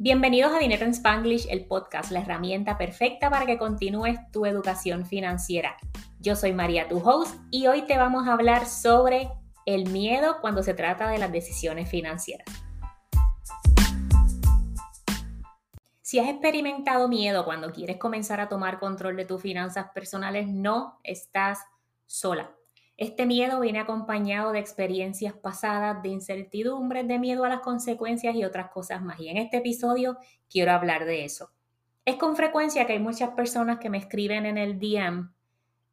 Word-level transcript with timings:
Bienvenidos 0.00 0.52
a 0.52 0.60
Dinero 0.60 0.84
en 0.84 0.92
Spanglish, 0.92 1.48
el 1.50 1.66
podcast, 1.66 2.12
la 2.12 2.20
herramienta 2.20 2.78
perfecta 2.78 3.30
para 3.30 3.46
que 3.46 3.58
continúes 3.58 4.16
tu 4.30 4.46
educación 4.46 5.04
financiera. 5.04 5.76
Yo 6.20 6.36
soy 6.36 6.52
María, 6.52 6.86
tu 6.86 6.98
host, 6.98 7.34
y 7.50 7.66
hoy 7.66 7.82
te 7.82 7.98
vamos 7.98 8.28
a 8.28 8.34
hablar 8.34 8.66
sobre 8.66 9.28
el 9.66 9.90
miedo 9.90 10.36
cuando 10.40 10.62
se 10.62 10.72
trata 10.72 11.08
de 11.08 11.18
las 11.18 11.32
decisiones 11.32 11.90
financieras. 11.90 12.46
Si 16.00 16.20
has 16.20 16.28
experimentado 16.28 17.08
miedo 17.08 17.44
cuando 17.44 17.72
quieres 17.72 17.96
comenzar 17.96 18.40
a 18.40 18.48
tomar 18.48 18.78
control 18.78 19.16
de 19.16 19.24
tus 19.24 19.42
finanzas 19.42 19.88
personales, 19.92 20.46
no 20.46 21.00
estás 21.02 21.58
sola. 22.06 22.52
Este 22.98 23.26
miedo 23.26 23.60
viene 23.60 23.78
acompañado 23.78 24.50
de 24.50 24.58
experiencias 24.58 25.32
pasadas, 25.32 26.02
de 26.02 26.08
incertidumbres, 26.08 27.06
de 27.06 27.20
miedo 27.20 27.44
a 27.44 27.48
las 27.48 27.60
consecuencias 27.60 28.34
y 28.34 28.44
otras 28.44 28.70
cosas 28.70 29.00
más. 29.00 29.20
Y 29.20 29.28
en 29.28 29.36
este 29.36 29.58
episodio 29.58 30.18
quiero 30.50 30.72
hablar 30.72 31.04
de 31.04 31.24
eso. 31.24 31.52
Es 32.04 32.16
con 32.16 32.34
frecuencia 32.34 32.86
que 32.86 32.94
hay 32.94 32.98
muchas 32.98 33.30
personas 33.30 33.78
que 33.78 33.88
me 33.88 33.98
escriben 33.98 34.46
en 34.46 34.58
el 34.58 34.80
DM 34.80 35.30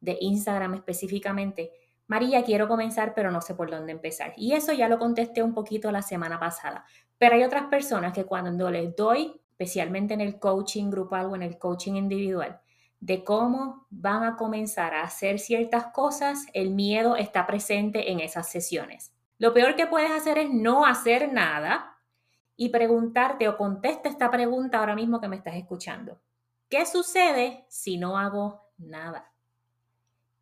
de 0.00 0.18
Instagram 0.20 0.74
específicamente, 0.74 1.70
María, 2.08 2.44
quiero 2.44 2.66
comenzar, 2.66 3.14
pero 3.14 3.30
no 3.30 3.40
sé 3.40 3.54
por 3.54 3.70
dónde 3.70 3.92
empezar. 3.92 4.32
Y 4.36 4.52
eso 4.52 4.72
ya 4.72 4.88
lo 4.88 4.98
contesté 4.98 5.42
un 5.42 5.54
poquito 5.54 5.90
la 5.92 6.02
semana 6.02 6.40
pasada. 6.40 6.84
Pero 7.18 7.36
hay 7.36 7.44
otras 7.44 7.66
personas 7.66 8.12
que 8.12 8.24
cuando 8.24 8.70
les 8.70 8.94
doy, 8.94 9.40
especialmente 9.50 10.14
en 10.14 10.20
el 10.20 10.38
coaching 10.38 10.90
grupal 10.90 11.26
o 11.26 11.36
en 11.36 11.42
el 11.42 11.58
coaching 11.58 11.94
individual, 11.94 12.60
de 13.00 13.24
cómo 13.24 13.86
van 13.90 14.24
a 14.24 14.36
comenzar 14.36 14.94
a 14.94 15.02
hacer 15.02 15.38
ciertas 15.38 15.86
cosas, 15.86 16.46
el 16.54 16.70
miedo 16.70 17.16
está 17.16 17.46
presente 17.46 18.10
en 18.10 18.20
esas 18.20 18.48
sesiones. 18.48 19.12
Lo 19.38 19.52
peor 19.52 19.76
que 19.76 19.86
puedes 19.86 20.10
hacer 20.10 20.38
es 20.38 20.50
no 20.50 20.86
hacer 20.86 21.32
nada 21.32 21.98
y 22.56 22.70
preguntarte 22.70 23.48
o 23.48 23.56
contesta 23.56 24.08
esta 24.08 24.30
pregunta 24.30 24.78
ahora 24.78 24.94
mismo 24.94 25.20
que 25.20 25.28
me 25.28 25.36
estás 25.36 25.56
escuchando. 25.56 26.18
¿Qué 26.68 26.86
sucede 26.86 27.66
si 27.68 27.98
no 27.98 28.18
hago 28.18 28.62
nada? 28.78 29.30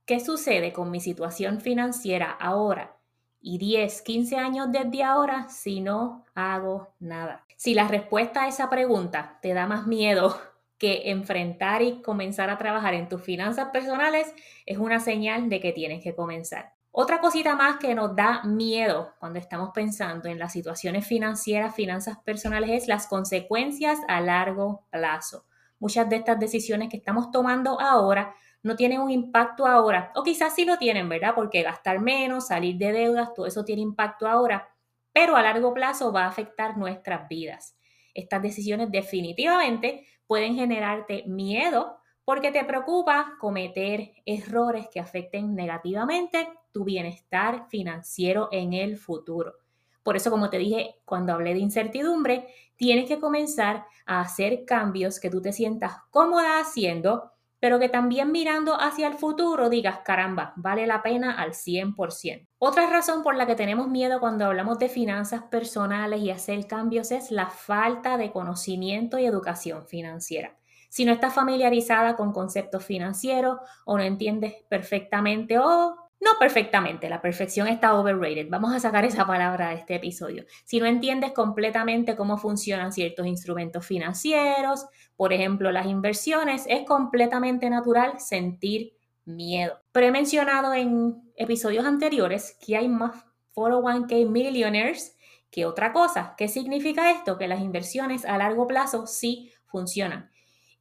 ¿Qué 0.07 0.21
sucede 0.21 0.73
con 0.73 0.91
mi 0.91 1.01
situación 1.01 1.61
financiera 1.61 2.31
ahora 2.31 2.97
y 3.41 3.59
10, 3.59 4.03
15 4.03 4.37
años 4.37 4.69
desde 4.71 5.03
ahora 5.03 5.49
si 5.49 5.81
no 5.81 6.25
hago 6.35 6.95
nada? 7.01 7.45
Si 7.57 7.75
la 7.75 7.89
respuesta 7.89 8.43
a 8.43 8.49
esa 8.49 8.71
pregunta 8.71 9.39
te 9.43 9.55
da 9.55 9.67
más 9.67 9.87
miedo 9.87 10.39
que 10.79 11.11
enfrentar 11.11 11.83
y 11.83 12.03
comenzar 12.03 12.51
a 12.51 12.59
trabajar 12.59 12.95
en 12.95 13.09
tus 13.09 13.23
finanzas 13.23 13.69
personales 13.73 14.33
es 14.67 14.79
una 14.79 15.01
señal 15.01 15.49
de 15.49 15.61
que 15.61 15.73
tienes 15.73 16.03
que 16.03 16.15
comenzar. 16.15 16.75
Otra 16.97 17.21
cosita 17.21 17.57
más 17.57 17.79
que 17.79 17.93
nos 17.93 18.15
da 18.15 18.45
miedo 18.45 19.15
cuando 19.19 19.41
estamos 19.41 19.71
pensando 19.75 20.29
en 20.29 20.39
las 20.39 20.53
situaciones 20.53 21.05
financieras, 21.05 21.75
finanzas 21.75 22.19
personales, 22.19 22.71
es 22.71 22.87
las 22.87 23.09
consecuencias 23.09 23.99
a 24.07 24.21
largo 24.21 24.85
plazo. 24.91 25.45
Muchas 25.81 26.09
de 26.09 26.17
estas 26.17 26.39
decisiones 26.39 26.89
que 26.89 26.99
estamos 26.99 27.33
tomando 27.33 27.81
ahora 27.81 28.33
no 28.63 28.77
tienen 28.77 29.01
un 29.01 29.11
impacto 29.11 29.67
ahora, 29.67 30.13
o 30.15 30.23
quizás 30.23 30.55
sí 30.55 30.65
lo 30.65 30.79
tienen, 30.79 31.09
¿verdad? 31.09 31.35
Porque 31.35 31.63
gastar 31.63 31.99
menos, 32.01 32.47
salir 32.47 32.77
de 32.77 32.93
deudas, 32.93 33.35
todo 33.35 33.47
eso 33.47 33.65
tiene 33.65 33.83
impacto 33.83 34.29
ahora, 34.29 34.69
pero 35.13 35.37
a 35.37 35.43
largo 35.43 35.75
plazo 35.75 36.13
va 36.13 36.25
a 36.25 36.29
afectar 36.29 36.79
nuestras 36.79 37.29
vidas. 37.29 37.77
Estas 38.15 38.41
decisiones 38.41 38.91
definitivamente 38.91 40.07
pueden 40.27 40.55
generarte 40.55 41.25
miedo 41.27 41.99
porque 42.25 42.51
te 42.51 42.65
preocupa 42.65 43.35
cometer 43.39 44.13
errores 44.25 44.89
que 44.91 45.01
afecten 45.01 45.55
negativamente 45.55 46.49
tu 46.73 46.85
bienestar 46.85 47.67
financiero 47.69 48.49
en 48.51 48.73
el 48.73 48.97
futuro. 48.97 49.55
Por 50.03 50.17
eso, 50.17 50.31
como 50.31 50.51
te 50.51 50.59
dije 50.59 50.97
cuando 51.05 51.33
hablé 51.33 51.55
de 51.55 51.61
incertidumbre, 51.61 52.49
tienes 52.77 53.09
que 53.09 53.21
comenzar 53.21 53.87
a 54.07 54.21
hacer 54.21 54.65
cambios 54.65 55.21
que 55.21 55.31
tú 55.31 55.41
te 55.41 55.53
sientas 55.53 55.97
cómoda 56.11 56.61
haciendo, 56.61 57.33
pero 57.65 57.79
que 57.79 57.89
también 57.89 58.31
mirando 58.31 58.79
hacia 58.79 59.07
el 59.07 59.15
futuro 59.15 59.71
digas, 59.71 60.01
caramba, 60.05 60.53
vale 60.57 60.87
la 60.87 61.03
pena 61.03 61.33
al 61.33 61.55
100%. 61.55 62.47
Otra 62.59 62.91
razón 62.91 63.23
por 63.23 63.37
la 63.37 63.47
que 63.47 63.55
tenemos 63.55 63.89
miedo 63.89 64.21
cuando 64.21 64.45
hablamos 64.45 64.79
de 64.79 64.91
finanzas 64.91 65.45
personales 65.45 66.21
y 66.21 66.31
hacer 66.31 66.67
cambios 66.67 67.11
es 67.11 67.31
la 67.31 67.47
falta 67.47 68.19
de 68.19 68.33
conocimiento 68.33 69.19
y 69.19 69.25
educación 69.25 69.87
financiera. 69.87 70.59
Si 70.91 71.07
no 71.07 71.13
estás 71.13 71.33
familiarizada 71.33 72.17
con 72.17 72.35
conceptos 72.35 72.85
financieros 72.85 73.57
o 73.87 73.97
no 73.97 74.05
entiendes 74.05 74.57
perfectamente 74.69 75.59
o 75.59 76.04
no 76.21 76.31
perfectamente, 76.39 77.09
la 77.09 77.21
perfección 77.21 77.69
está 77.69 77.95
overrated. 77.95 78.49
Vamos 78.49 78.73
a 78.73 78.81
sacar 78.81 79.05
esa 79.05 79.27
palabra 79.27 79.69
de 79.69 79.77
este 79.77 79.97
episodio. 79.97 80.45
Si 80.65 80.81
no 80.81 80.87
entiendes 80.87 81.33
completamente 81.33 82.17
cómo 82.17 82.39
funcionan 82.39 82.93
ciertos 82.93 83.27
instrumentos 83.27 83.85
financieros, 83.85 84.87
por 85.17 85.33
ejemplo 85.33 85.71
las 85.71 85.87
inversiones, 85.87 86.65
es 86.69 86.87
completamente 86.87 87.69
natural 87.69 88.21
sentir 88.21 88.95
miedo. 89.25 89.81
Pero 89.93 90.07
he 90.07 90.11
mencionado 90.13 90.73
en 90.75 91.23
episodios 91.37 91.85
anteriores 91.85 92.57
que 92.65 92.77
hay 92.77 92.89
más 92.89 93.25
401k 93.55 94.29
millionaires 94.29 95.17
que 95.51 95.67
otra 95.67 95.93
cosa. 95.93 96.35
¿Qué 96.37 96.49
significa 96.49 97.11
esto? 97.11 97.39
Que 97.39 97.49
las 97.49 97.61
inversiones 97.61 98.25
a 98.25 98.39
largo 98.39 98.67
plazo 98.67 99.07
sí 99.07 99.53
funcionan. 99.67 100.31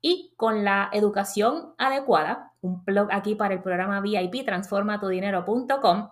Y 0.05 0.33
con 0.35 0.65
la 0.65 0.89
educación 0.91 1.73
adecuada, 1.77 2.51
un 2.59 2.83
blog 2.83 3.07
aquí 3.11 3.35
para 3.35 3.53
el 3.53 3.61
programa 3.61 4.01
VIP 4.01 4.43
transformatudinero.com, 4.43 6.09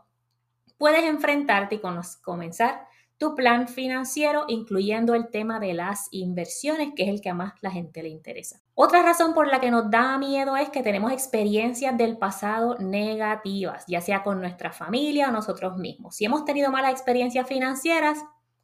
puedes 0.78 1.04
enfrentarte 1.04 1.76
y 1.76 1.82
comenzar 2.22 2.88
tu 3.18 3.36
plan 3.36 3.68
financiero, 3.68 4.46
incluyendo 4.48 5.14
el 5.14 5.30
tema 5.30 5.60
de 5.60 5.74
las 5.74 6.08
inversiones, 6.12 6.94
que 6.96 7.04
es 7.04 7.10
el 7.10 7.20
que 7.20 7.32
a 7.32 7.34
más 7.34 7.54
la 7.60 7.70
gente 7.70 8.02
le 8.02 8.08
interesa. 8.08 8.62
Otra 8.76 9.04
razón 9.04 9.34
por 9.34 9.48
la 9.48 9.60
que 9.60 9.72
nos 9.72 9.92
da 9.92 10.18
miedo 10.18 10.56
es 10.56 10.70
que 10.70 10.84
tenemos 10.84 11.12
experiencias 11.12 11.98
del 11.98 12.18
pasado 12.18 12.78
negativas, 12.80 13.84
ya 13.88 14.00
sea 14.00 14.24
con 14.24 14.40
nuestra 14.40 14.72
familia 14.72 15.28
o 15.28 15.32
nosotros 15.34 15.78
mismos. 15.78 16.16
Si 16.16 16.24
hemos 16.24 16.46
tenido 16.46 16.72
malas 16.72 16.94
experiencias 16.94 17.46
financieras, 17.46 18.24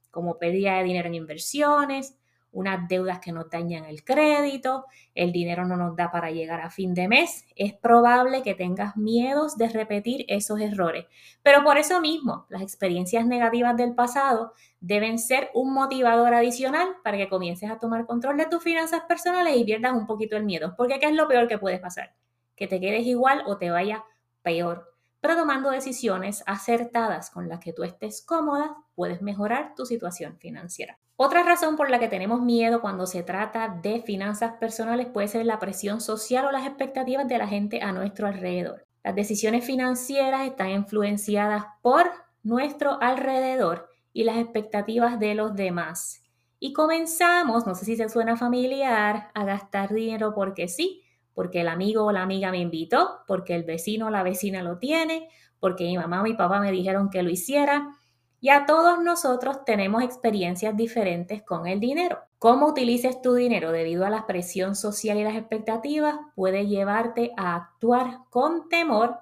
como 0.10 0.40
pérdida 0.40 0.78
de 0.78 0.86
dinero 0.86 1.10
en 1.10 1.16
inversiones, 1.16 2.18
unas 2.52 2.88
deudas 2.88 3.20
que 3.20 3.32
nos 3.32 3.50
dañan 3.50 3.86
el 3.86 4.04
crédito, 4.04 4.86
el 5.14 5.32
dinero 5.32 5.66
no 5.66 5.78
nos 5.78 5.96
da 5.96 6.12
para 6.12 6.32
llegar 6.32 6.62
a 6.62 6.70
fin 6.70 6.94
de 6.94 7.08
mes, 7.08 7.46
es 7.56 7.74
probable 7.74 8.42
que 8.42 8.56
tengas 8.56 8.98
miedos 8.98 9.58
de 9.58 9.70
repetir 9.70 10.26
esos 10.28 10.60
errores. 10.60 11.06
Pero 11.44 11.64
por 11.64 11.78
eso 11.78 12.02
mismo, 12.02 12.46
las 12.50 12.62
experiencias 12.62 13.26
negativas 13.26 13.78
del 13.78 13.96
pasado 13.96 14.54
deben 14.80 15.20
ser 15.20 15.50
un 15.54 15.74
motivador 15.74 16.34
adicional 16.34 16.88
para 17.04 17.18
que 17.18 17.30
comiences 17.30 17.70
a 17.70 17.80
tomar 17.80 18.06
control 18.06 18.38
de 18.38 18.46
tus 18.46 18.64
finanzas 18.64 19.02
personales 19.08 19.56
y 19.56 19.64
pierdas 19.64 19.94
un 19.94 20.08
poquito 20.08 20.36
el 20.38 20.46
miedo. 20.46 20.74
Porque 20.78 21.00
¿qué 21.00 21.08
es 21.08 21.16
lo 21.16 21.28
peor 21.28 21.48
que 21.48 21.58
puedes 21.58 21.80
pasar? 21.80 22.16
Que 22.56 22.68
te 22.68 22.80
quedes 22.80 23.06
igual 23.06 23.44
o 23.46 23.58
te 23.58 23.70
vaya 23.70 24.04
peor 24.42 24.97
pero 25.22 25.36
tomando 25.36 25.72
decisiones 25.72 26.44
acertadas 26.46 27.30
con 27.30 27.50
las 27.50 27.60
que 27.60 27.74
tú 27.74 27.84
estés 27.84 28.24
cómoda, 28.26 28.76
puedes 28.96 29.22
mejorar 29.22 29.74
tu 29.76 29.86
situación 29.86 30.38
financiera. 30.38 31.00
Otra 31.16 31.42
razón 31.42 31.78
por 31.78 31.90
la 31.90 32.00
que 32.00 32.10
tenemos 32.10 32.42
miedo 32.42 32.80
cuando 32.80 33.08
se 33.08 33.24
trata 33.24 33.80
de 33.82 34.04
finanzas 34.04 34.54
personales 34.60 35.08
puede 35.08 35.28
ser 35.28 35.46
la 35.48 35.58
presión 35.58 36.00
social 36.00 36.46
o 36.46 36.52
las 36.52 36.68
expectativas 36.68 37.28
de 37.28 37.40
la 37.40 37.48
gente 37.48 37.82
a 37.82 37.92
nuestro 37.92 38.28
alrededor. 38.28 38.86
Las 39.04 39.16
decisiones 39.16 39.66
financieras 39.66 40.46
están 40.46 40.70
influenciadas 40.70 41.66
por 41.82 42.12
nuestro 42.44 43.02
alrededor 43.02 43.90
y 44.14 44.26
las 44.26 44.38
expectativas 44.38 45.20
de 45.20 45.34
los 45.34 45.56
demás. 45.56 46.22
Y 46.60 46.74
comenzamos, 46.74 47.66
no 47.66 47.74
sé 47.74 47.86
si 47.86 47.96
se 47.96 48.10
suena 48.10 48.36
familiar, 48.36 49.32
a 49.34 49.46
gastar 49.46 49.94
dinero 49.94 50.34
porque 50.36 50.68
sí, 50.68 51.04
porque 51.38 51.62
el 51.62 51.68
amigo 51.68 52.04
o 52.04 52.12
la 52.12 52.24
amiga 52.24 52.50
me 52.50 52.58
invitó, 52.58 53.20
porque 53.28 53.54
el 53.54 53.64
vecino 53.64 54.08
o 54.08 54.10
la 54.10 54.24
vecina 54.24 54.64
lo 54.64 54.80
tiene, 54.80 55.30
porque 55.60 55.84
mi 55.84 55.96
mamá 55.96 56.22
o 56.22 56.24
mi 56.24 56.34
papá 56.34 56.60
me 56.60 56.72
dijeron 56.72 57.12
que 57.12 57.22
lo 57.22 57.30
hiciera. 57.30 57.96
Y 58.42 58.50
a 58.50 58.66
todos 58.66 59.04
nosotros 59.04 59.64
tenemos 59.64 60.02
experiencias 60.02 60.76
diferentes 60.76 61.44
con 61.44 61.68
el 61.68 61.80
dinero. 61.80 62.18
Cómo 62.40 62.66
utilices 62.66 63.22
tu 63.22 63.36
dinero 63.36 63.72
debido 63.72 64.04
a 64.04 64.10
la 64.10 64.26
presión 64.26 64.76
social 64.76 65.20
y 65.20 65.24
las 65.24 65.36
expectativas 65.36 66.16
puede 66.34 66.66
llevarte 66.66 67.34
a 67.38 67.54
actuar 67.54 68.22
con 68.32 68.68
temor, 68.68 69.20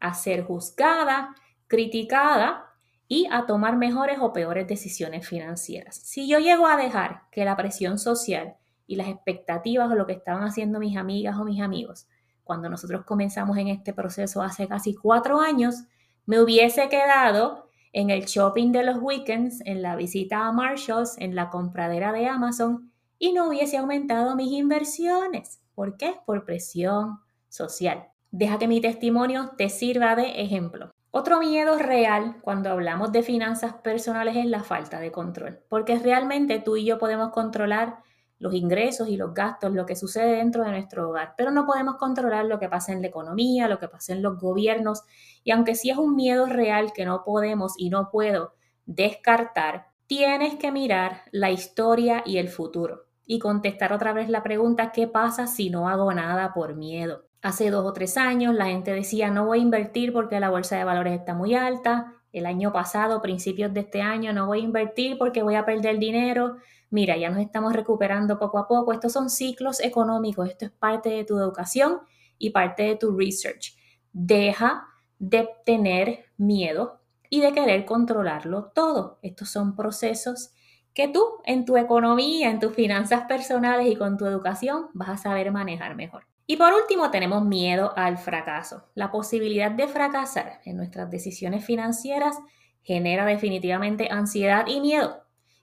a 0.00 0.14
ser 0.14 0.42
juzgada, 0.42 1.36
criticada 1.68 2.72
y 3.06 3.28
a 3.30 3.46
tomar 3.46 3.76
mejores 3.76 4.18
o 4.20 4.32
peores 4.32 4.66
decisiones 4.66 5.28
financieras. 5.28 5.94
Si 5.94 6.26
yo 6.26 6.40
llego 6.40 6.66
a 6.66 6.76
dejar 6.76 7.22
que 7.30 7.44
la 7.44 7.56
presión 7.56 8.00
social 8.00 8.56
y 8.86 8.96
las 8.96 9.08
expectativas 9.08 9.90
o 9.90 9.94
lo 9.94 10.06
que 10.06 10.12
estaban 10.12 10.44
haciendo 10.44 10.78
mis 10.78 10.96
amigas 10.96 11.36
o 11.38 11.44
mis 11.44 11.60
amigos. 11.60 12.06
Cuando 12.44 12.68
nosotros 12.68 13.04
comenzamos 13.04 13.56
en 13.58 13.68
este 13.68 13.92
proceso 13.92 14.42
hace 14.42 14.68
casi 14.68 14.94
cuatro 14.94 15.40
años, 15.40 15.84
me 16.26 16.40
hubiese 16.40 16.88
quedado 16.88 17.68
en 17.92 18.10
el 18.10 18.24
shopping 18.24 18.72
de 18.72 18.84
los 18.84 18.98
weekends, 19.00 19.60
en 19.64 19.82
la 19.82 19.96
visita 19.96 20.46
a 20.46 20.52
Marshalls, 20.52 21.16
en 21.18 21.34
la 21.34 21.50
compradera 21.50 22.12
de 22.12 22.26
Amazon 22.26 22.90
y 23.18 23.32
no 23.32 23.48
hubiese 23.48 23.76
aumentado 23.76 24.34
mis 24.34 24.52
inversiones. 24.52 25.60
¿Por 25.74 25.96
qué? 25.96 26.16
Por 26.26 26.44
presión 26.44 27.20
social. 27.48 28.08
Deja 28.30 28.58
que 28.58 28.68
mi 28.68 28.80
testimonio 28.80 29.52
te 29.56 29.68
sirva 29.68 30.16
de 30.16 30.42
ejemplo. 30.42 30.90
Otro 31.10 31.38
miedo 31.38 31.76
real 31.76 32.38
cuando 32.40 32.70
hablamos 32.70 33.12
de 33.12 33.22
finanzas 33.22 33.74
personales 33.74 34.36
es 34.36 34.46
la 34.46 34.62
falta 34.62 34.98
de 34.98 35.12
control, 35.12 35.60
porque 35.68 35.98
realmente 35.98 36.58
tú 36.58 36.76
y 36.76 36.86
yo 36.86 36.98
podemos 36.98 37.30
controlar 37.30 37.98
los 38.42 38.54
ingresos 38.54 39.08
y 39.08 39.16
los 39.16 39.32
gastos, 39.32 39.72
lo 39.72 39.86
que 39.86 39.94
sucede 39.94 40.38
dentro 40.38 40.64
de 40.64 40.72
nuestro 40.72 41.08
hogar, 41.08 41.34
pero 41.36 41.52
no 41.52 41.64
podemos 41.64 41.94
controlar 41.94 42.44
lo 42.46 42.58
que 42.58 42.68
pasa 42.68 42.92
en 42.92 43.00
la 43.00 43.06
economía, 43.06 43.68
lo 43.68 43.78
que 43.78 43.86
pasa 43.86 44.12
en 44.12 44.20
los 44.20 44.40
gobiernos, 44.40 45.02
y 45.44 45.52
aunque 45.52 45.76
sí 45.76 45.90
es 45.90 45.96
un 45.96 46.16
miedo 46.16 46.46
real 46.46 46.92
que 46.92 47.04
no 47.04 47.22
podemos 47.22 47.74
y 47.78 47.88
no 47.88 48.10
puedo 48.10 48.54
descartar, 48.84 49.86
tienes 50.08 50.56
que 50.56 50.72
mirar 50.72 51.22
la 51.30 51.52
historia 51.52 52.24
y 52.26 52.38
el 52.38 52.48
futuro 52.48 53.04
y 53.24 53.38
contestar 53.38 53.92
otra 53.92 54.12
vez 54.12 54.28
la 54.28 54.42
pregunta, 54.42 54.90
¿qué 54.90 55.06
pasa 55.06 55.46
si 55.46 55.70
no 55.70 55.88
hago 55.88 56.12
nada 56.12 56.52
por 56.52 56.74
miedo? 56.74 57.24
Hace 57.42 57.70
dos 57.70 57.86
o 57.86 57.92
tres 57.92 58.16
años 58.16 58.56
la 58.56 58.66
gente 58.66 58.92
decía, 58.92 59.30
no 59.30 59.46
voy 59.46 59.60
a 59.60 59.62
invertir 59.62 60.12
porque 60.12 60.40
la 60.40 60.50
bolsa 60.50 60.76
de 60.76 60.84
valores 60.84 61.18
está 61.18 61.34
muy 61.34 61.54
alta. 61.54 62.14
El 62.32 62.46
año 62.46 62.72
pasado, 62.72 63.22
principios 63.22 63.72
de 63.72 63.80
este 63.80 64.02
año, 64.02 64.32
no 64.32 64.46
voy 64.46 64.60
a 64.60 64.64
invertir 64.64 65.16
porque 65.16 65.42
voy 65.42 65.54
a 65.54 65.64
perder 65.64 65.98
dinero. 65.98 66.56
Mira, 66.92 67.16
ya 67.16 67.30
nos 67.30 67.40
estamos 67.40 67.72
recuperando 67.72 68.38
poco 68.38 68.58
a 68.58 68.68
poco. 68.68 68.92
Estos 68.92 69.14
son 69.14 69.30
ciclos 69.30 69.80
económicos. 69.80 70.46
Esto 70.46 70.66
es 70.66 70.70
parte 70.70 71.08
de 71.08 71.24
tu 71.24 71.38
educación 71.38 72.00
y 72.36 72.50
parte 72.50 72.82
de 72.82 72.96
tu 72.96 73.16
research. 73.16 73.74
Deja 74.12 74.86
de 75.18 75.48
tener 75.64 76.26
miedo 76.36 77.00
y 77.30 77.40
de 77.40 77.52
querer 77.54 77.86
controlarlo 77.86 78.72
todo. 78.74 79.18
Estos 79.22 79.48
son 79.48 79.74
procesos 79.74 80.52
que 80.92 81.08
tú 81.08 81.24
en 81.46 81.64
tu 81.64 81.78
economía, 81.78 82.50
en 82.50 82.60
tus 82.60 82.74
finanzas 82.74 83.24
personales 83.24 83.86
y 83.86 83.96
con 83.96 84.18
tu 84.18 84.26
educación 84.26 84.88
vas 84.92 85.08
a 85.08 85.16
saber 85.16 85.50
manejar 85.50 85.96
mejor. 85.96 86.26
Y 86.46 86.58
por 86.58 86.74
último, 86.74 87.10
tenemos 87.10 87.42
miedo 87.42 87.94
al 87.96 88.18
fracaso. 88.18 88.84
La 88.94 89.10
posibilidad 89.10 89.70
de 89.70 89.88
fracasar 89.88 90.60
en 90.66 90.76
nuestras 90.76 91.10
decisiones 91.10 91.64
financieras 91.64 92.36
genera 92.82 93.24
definitivamente 93.24 94.08
ansiedad 94.10 94.66
y 94.66 94.82
miedo. 94.82 95.21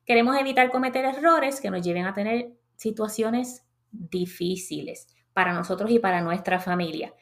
Queremos 0.09 0.35
evitar 0.37 0.71
cometer 0.71 1.05
errores 1.05 1.61
que 1.61 1.69
nos 1.69 1.83
lleven 1.83 2.07
a 2.07 2.15
tener 2.15 2.57
situaciones 2.75 3.67
difíciles 3.91 5.05
para 5.33 5.53
nosotros 5.53 5.91
y 5.91 5.99
para 5.99 6.19
nuestra 6.21 6.59
familia. 6.59 7.13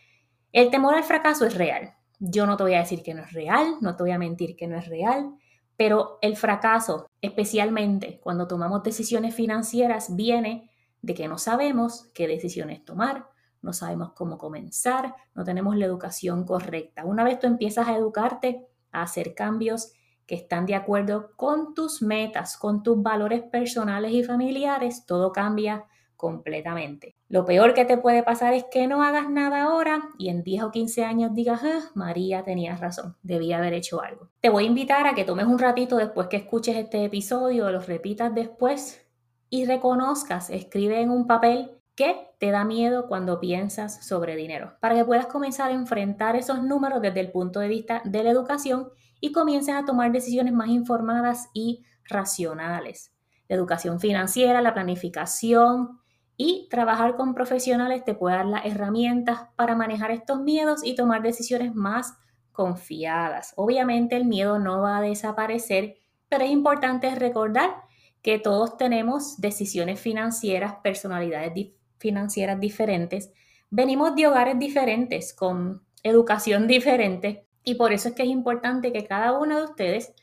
El 0.53 0.71
temor 0.71 0.95
al 0.95 1.03
fracaso 1.03 1.45
es 1.45 1.55
real. 1.55 1.95
Yo 2.17 2.45
no 2.45 2.55
te 2.55 2.63
voy 2.63 2.75
a 2.75 2.79
decir 2.79 3.03
que 3.03 3.13
no 3.13 3.23
es 3.23 3.33
real, 3.33 3.75
no 3.81 3.97
te 3.97 4.03
voy 4.03 4.11
a 4.11 4.17
mentir 4.17 4.55
que 4.55 4.67
no 4.67 4.77
es 4.77 4.87
real, 4.87 5.33
pero 5.75 6.17
el 6.21 6.37
fracaso, 6.37 7.09
especialmente 7.19 8.21
cuando 8.21 8.47
tomamos 8.47 8.83
decisiones 8.83 9.35
financieras, 9.35 10.15
viene 10.15 10.71
de 11.01 11.13
que 11.13 11.27
no 11.27 11.37
sabemos 11.37 12.09
qué 12.13 12.25
decisiones 12.25 12.85
tomar, 12.85 13.27
no 13.61 13.73
sabemos 13.73 14.13
cómo 14.13 14.37
comenzar, 14.37 15.13
no 15.35 15.43
tenemos 15.43 15.75
la 15.75 15.83
educación 15.83 16.45
correcta. 16.45 17.03
Una 17.03 17.25
vez 17.25 17.37
tú 17.37 17.47
empiezas 17.47 17.89
a 17.89 17.97
educarte, 17.97 18.65
a 18.93 19.01
hacer 19.01 19.35
cambios 19.35 19.91
que 20.27 20.35
están 20.35 20.65
de 20.65 20.75
acuerdo 20.75 21.31
con 21.35 21.73
tus 21.73 22.01
metas, 22.01 22.57
con 22.57 22.83
tus 22.83 23.01
valores 23.01 23.41
personales 23.41 24.11
y 24.11 24.23
familiares, 24.23 25.05
todo 25.05 25.31
cambia 25.31 25.85
completamente. 26.17 27.15
Lo 27.29 27.45
peor 27.45 27.73
que 27.73 27.85
te 27.85 27.97
puede 27.97 28.23
pasar 28.23 28.53
es 28.53 28.65
que 28.69 28.87
no 28.87 29.03
hagas 29.03 29.29
nada 29.29 29.63
ahora 29.63 30.09
y 30.17 30.29
en 30.29 30.43
10 30.43 30.63
o 30.63 30.71
15 30.71 31.05
años 31.05 31.33
digas, 31.33 31.61
ah, 31.63 31.89
María 31.95 32.43
tenía 32.43 32.75
razón, 32.75 33.15
debía 33.21 33.57
haber 33.57 33.73
hecho 33.73 34.01
algo. 34.01 34.29
Te 34.41 34.49
voy 34.49 34.65
a 34.65 34.67
invitar 34.67 35.07
a 35.07 35.15
que 35.15 35.23
tomes 35.23 35.45
un 35.45 35.59
ratito 35.59 35.95
después 35.95 36.27
que 36.27 36.37
escuches 36.37 36.75
este 36.75 37.05
episodio, 37.05 37.71
lo 37.71 37.79
repitas 37.79 38.33
después 38.33 39.05
y 39.49 39.65
reconozcas, 39.65 40.49
escribe 40.49 41.01
en 41.01 41.09
un 41.09 41.27
papel 41.27 41.71
qué 41.95 42.29
te 42.39 42.51
da 42.51 42.65
miedo 42.65 43.07
cuando 43.07 43.39
piensas 43.39 44.05
sobre 44.05 44.35
dinero, 44.35 44.73
para 44.81 44.95
que 44.95 45.05
puedas 45.05 45.27
comenzar 45.27 45.71
a 45.71 45.73
enfrentar 45.73 46.35
esos 46.35 46.61
números 46.63 47.01
desde 47.01 47.21
el 47.21 47.31
punto 47.31 47.59
de 47.59 47.67
vista 47.67 48.01
de 48.05 48.23
la 48.23 48.31
educación 48.31 48.89
y 49.19 49.31
comiences 49.31 49.75
a 49.75 49.85
tomar 49.85 50.11
decisiones 50.11 50.53
más 50.53 50.69
informadas 50.69 51.49
y 51.53 51.83
racionales. 52.05 53.13
La 53.47 53.55
educación 53.55 53.99
financiera, 53.99 54.61
la 54.61 54.73
planificación, 54.73 55.99
y 56.37 56.67
trabajar 56.69 57.15
con 57.15 57.33
profesionales 57.33 58.05
te 58.05 58.13
puede 58.13 58.35
dar 58.35 58.45
las 58.45 58.65
herramientas 58.65 59.47
para 59.55 59.75
manejar 59.75 60.11
estos 60.11 60.39
miedos 60.39 60.81
y 60.83 60.95
tomar 60.95 61.23
decisiones 61.23 61.73
más 61.73 62.15
confiadas. 62.51 63.53
Obviamente 63.55 64.15
el 64.15 64.25
miedo 64.25 64.59
no 64.59 64.81
va 64.81 64.97
a 64.97 65.01
desaparecer, 65.01 65.95
pero 66.29 66.45
es 66.45 66.51
importante 66.51 67.13
recordar 67.15 67.75
que 68.21 68.37
todos 68.37 68.77
tenemos 68.77 69.41
decisiones 69.41 69.99
financieras, 69.99 70.75
personalidades 70.83 71.69
financieras 71.97 72.59
diferentes, 72.59 73.31
venimos 73.71 74.15
de 74.15 74.27
hogares 74.27 74.59
diferentes, 74.59 75.33
con 75.33 75.83
educación 76.03 76.67
diferente, 76.67 77.46
y 77.67 77.75
por 77.75 77.91
eso 77.91 78.07
es 78.07 78.15
que 78.15 78.23
es 78.23 78.29
importante 78.29 78.93
que 78.93 79.03
cada 79.03 79.37
uno 79.37 79.57
de 79.57 79.65
ustedes 79.65 80.13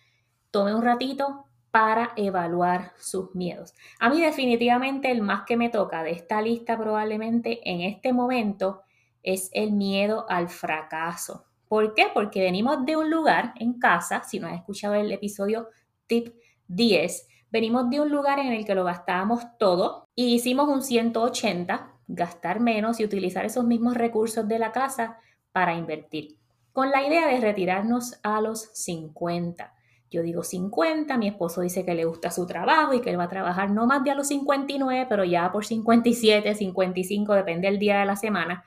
tome 0.50 0.74
un 0.74 0.80
ratito 0.80 1.44
para 1.70 2.12
evaluar 2.16 2.94
sus 2.96 3.34
miedos. 3.34 3.74
A 4.00 4.08
mí 4.08 4.18
definitivamente 4.18 5.10
el 5.10 5.20
más 5.20 5.42
que 5.46 5.58
me 5.58 5.68
toca 5.68 6.02
de 6.02 6.12
esta 6.12 6.40
lista 6.40 6.78
probablemente 6.78 7.60
en 7.70 7.82
este 7.82 8.14
momento 8.14 8.80
es 9.22 9.50
el 9.52 9.72
miedo 9.72 10.24
al 10.30 10.48
fracaso. 10.48 11.44
¿Por 11.68 11.92
qué? 11.92 12.06
Porque 12.14 12.40
venimos 12.40 12.86
de 12.86 12.96
un 12.96 13.10
lugar 13.10 13.52
en 13.60 13.78
casa, 13.78 14.22
si 14.24 14.38
no 14.38 14.46
has 14.46 14.54
escuchado 14.54 14.94
el 14.94 15.12
episodio 15.12 15.68
tip 16.06 16.34
10, 16.68 17.28
venimos 17.50 17.90
de 17.90 18.00
un 18.00 18.08
lugar 18.08 18.38
en 18.38 18.54
el 18.54 18.64
que 18.64 18.74
lo 18.74 18.84
gastábamos 18.84 19.42
todo 19.58 20.08
y 20.14 20.34
hicimos 20.34 20.66
un 20.70 20.82
180, 20.82 21.92
gastar 22.06 22.60
menos 22.60 23.00
y 23.00 23.04
utilizar 23.04 23.44
esos 23.44 23.66
mismos 23.66 23.98
recursos 23.98 24.48
de 24.48 24.58
la 24.58 24.72
casa 24.72 25.18
para 25.52 25.74
invertir, 25.74 26.38
con 26.74 26.90
la 26.90 27.06
idea 27.06 27.28
de 27.28 27.40
retirarnos 27.40 28.18
a 28.24 28.40
los 28.40 28.68
50. 28.74 29.72
Yo 30.10 30.22
digo 30.22 30.42
50, 30.42 31.16
mi 31.18 31.28
esposo 31.28 31.60
dice 31.60 31.84
que 31.84 31.94
le 31.94 32.04
gusta 32.04 32.32
su 32.32 32.46
trabajo 32.46 32.94
y 32.94 33.00
que 33.00 33.10
él 33.10 33.18
va 33.18 33.24
a 33.24 33.28
trabajar 33.28 33.70
no 33.70 33.86
más 33.86 34.02
de 34.02 34.10
a 34.10 34.16
los 34.16 34.26
59, 34.26 35.06
pero 35.08 35.22
ya 35.22 35.52
por 35.52 35.64
57, 35.64 36.52
55, 36.52 37.32
depende 37.32 37.68
del 37.68 37.78
día 37.78 38.00
de 38.00 38.06
la 38.06 38.16
semana. 38.16 38.64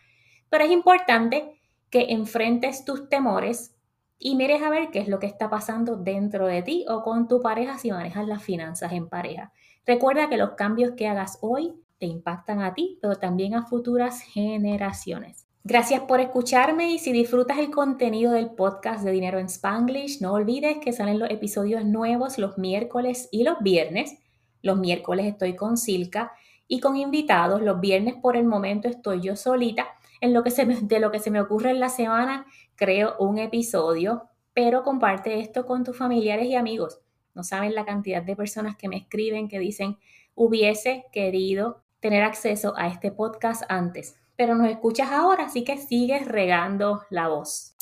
Pero 0.50 0.64
es 0.64 0.72
importante 0.72 1.60
que 1.90 2.14
enfrentes 2.14 2.86
tus 2.86 3.10
temores 3.10 3.76
y 4.18 4.36
mires 4.36 4.64
a 4.64 4.70
ver 4.70 4.90
qué 4.90 5.00
es 5.00 5.10
lo 5.10 5.20
que 5.20 5.28
está 5.28 5.50
pasando 5.50 5.98
dentro 5.98 6.48
de 6.48 6.64
ti 6.64 6.86
o 6.88 7.04
con 7.04 7.28
tu 7.28 7.42
pareja 7.42 7.78
si 7.78 7.92
manejas 7.92 8.26
las 8.26 8.42
finanzas 8.42 8.94
en 8.94 9.10
pareja. 9.10 9.52
Recuerda 9.86 10.30
que 10.30 10.38
los 10.38 10.52
cambios 10.52 10.94
que 10.96 11.10
hagas 11.10 11.40
hoy 11.42 11.74
te 11.98 12.06
impactan 12.06 12.62
a 12.62 12.74
ti, 12.74 13.00
pero 13.02 13.18
también 13.18 13.54
a 13.54 13.66
futuras 13.66 14.22
generaciones. 14.22 15.47
Gracias 15.70 16.00
por 16.04 16.22
escucharme 16.22 16.94
y 16.94 16.98
si 16.98 17.12
disfrutas 17.12 17.58
el 17.58 17.72
contenido 17.72 18.32
del 18.32 18.52
podcast 18.52 19.04
de 19.04 19.12
Dinero 19.12 19.38
en 19.38 19.48
Spanglish, 19.48 20.22
no 20.22 20.32
olvides 20.32 20.78
que 20.78 20.94
salen 20.94 21.20
los 21.20 21.30
episodios 21.30 21.84
nuevos 21.84 22.38
los 22.38 22.58
miércoles 22.58 23.28
y 23.34 23.44
los 23.44 23.60
viernes. 23.60 24.18
Los 24.62 24.78
miércoles 24.78 25.26
estoy 25.26 25.58
con 25.58 25.76
Silka 25.76 26.32
y 26.70 26.80
con 26.80 26.96
invitados. 26.96 27.62
Los 27.62 27.82
viernes 27.82 28.16
por 28.16 28.38
el 28.38 28.46
momento 28.46 28.88
estoy 28.88 29.20
yo 29.20 29.36
solita. 29.36 29.88
En 30.22 30.34
lo 30.34 30.42
que 30.42 30.52
se 30.52 30.64
de 30.66 31.00
lo 31.02 31.12
que 31.12 31.20
se 31.20 31.32
me 31.32 31.42
ocurre 31.42 31.72
en 31.72 31.82
la 31.82 31.90
semana, 31.90 32.46
creo 32.78 33.18
un 33.20 33.38
episodio, 33.38 34.24
pero 34.54 34.84
comparte 34.84 35.42
esto 35.42 35.66
con 35.66 35.84
tus 35.84 35.98
familiares 35.98 36.46
y 36.46 36.56
amigos. 36.56 37.02
No 37.36 37.44
saben 37.44 37.76
la 37.76 37.84
cantidad 37.84 38.24
de 38.24 38.38
personas 38.38 38.78
que 38.78 38.88
me 38.88 38.96
escriben 38.96 39.50
que 39.50 39.60
dicen, 39.60 39.98
hubiese 40.34 41.08
querido 41.12 41.84
tener 42.00 42.24
acceso 42.24 42.74
a 42.78 42.88
este 42.88 43.12
podcast 43.12 43.64
antes 43.68 44.16
pero 44.38 44.56
nos 44.56 44.70
escuchas 44.70 45.12
ahora, 45.12 45.46
así 45.46 45.64
que 45.64 45.78
sigues 45.78 46.26
regando 46.26 47.02
la 47.10 47.28
voz. 47.28 47.76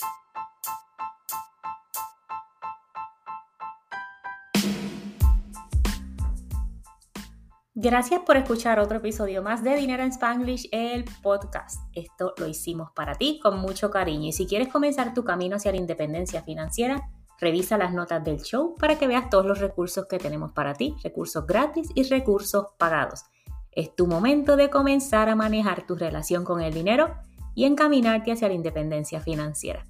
Gracias 7.77 8.21
por 8.21 8.37
escuchar 8.37 8.79
otro 8.79 8.97
episodio 8.99 9.43
más 9.43 9.61
de 9.61 9.75
Dinero 9.75 10.01
en 10.01 10.09
Spanglish, 10.09 10.69
el 10.71 11.03
podcast. 11.21 11.81
Esto 11.93 12.33
lo 12.37 12.47
hicimos 12.47 12.89
para 12.95 13.15
ti 13.15 13.37
con 13.43 13.59
mucho 13.59 13.91
cariño 13.91 14.29
y 14.29 14.31
si 14.31 14.47
quieres 14.47 14.69
comenzar 14.69 15.13
tu 15.13 15.25
camino 15.25 15.57
hacia 15.57 15.71
la 15.71 15.77
independencia 15.77 16.41
financiera, 16.41 17.09
revisa 17.37 17.77
las 17.77 17.93
notas 17.93 18.23
del 18.23 18.41
show 18.41 18.75
para 18.79 18.97
que 18.97 19.07
veas 19.07 19.29
todos 19.29 19.45
los 19.45 19.59
recursos 19.59 20.07
que 20.07 20.19
tenemos 20.19 20.53
para 20.53 20.73
ti, 20.73 20.95
recursos 21.03 21.45
gratis 21.45 21.89
y 21.93 22.03
recursos 22.03 22.67
pagados. 22.77 23.25
Es 23.75 23.93
tu 23.93 24.07
momento 24.07 24.55
de 24.55 24.69
comenzar 24.69 25.27
a 25.27 25.35
manejar 25.35 25.85
tu 25.85 25.95
relación 25.95 26.45
con 26.45 26.61
el 26.61 26.73
dinero 26.73 27.13
y 27.55 27.65
encaminarte 27.65 28.31
hacia 28.31 28.47
la 28.47 28.53
independencia 28.53 29.19
financiera. 29.19 29.85